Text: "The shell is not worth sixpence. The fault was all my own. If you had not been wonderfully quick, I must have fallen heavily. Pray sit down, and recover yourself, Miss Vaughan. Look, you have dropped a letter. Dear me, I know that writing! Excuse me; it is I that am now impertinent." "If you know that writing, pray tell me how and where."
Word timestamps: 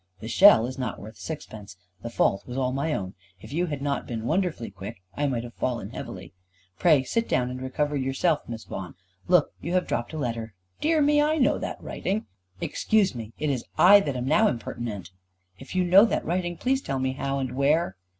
"The 0.19 0.27
shell 0.27 0.65
is 0.65 0.79
not 0.79 0.97
worth 0.99 1.15
sixpence. 1.17 1.77
The 2.01 2.09
fault 2.09 2.47
was 2.47 2.57
all 2.57 2.71
my 2.71 2.91
own. 2.91 3.13
If 3.39 3.53
you 3.53 3.67
had 3.67 3.83
not 3.83 4.07
been 4.07 4.25
wonderfully 4.25 4.71
quick, 4.71 4.99
I 5.15 5.27
must 5.27 5.43
have 5.43 5.53
fallen 5.53 5.91
heavily. 5.91 6.33
Pray 6.79 7.03
sit 7.03 7.29
down, 7.29 7.51
and 7.51 7.61
recover 7.61 7.95
yourself, 7.95 8.49
Miss 8.49 8.63
Vaughan. 8.63 8.95
Look, 9.27 9.51
you 9.61 9.73
have 9.73 9.85
dropped 9.85 10.13
a 10.13 10.17
letter. 10.17 10.55
Dear 10.79 11.03
me, 11.03 11.21
I 11.21 11.37
know 11.37 11.59
that 11.59 11.79
writing! 11.83 12.25
Excuse 12.59 13.13
me; 13.13 13.33
it 13.37 13.51
is 13.51 13.63
I 13.77 13.99
that 13.99 14.15
am 14.15 14.25
now 14.25 14.47
impertinent." 14.47 15.11
"If 15.59 15.75
you 15.75 15.83
know 15.83 16.03
that 16.05 16.25
writing, 16.25 16.57
pray 16.57 16.77
tell 16.77 16.97
me 16.97 17.11
how 17.13 17.37
and 17.37 17.55
where." 17.55 17.95